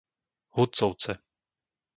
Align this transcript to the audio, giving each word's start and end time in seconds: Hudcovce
Hudcovce 0.57 1.13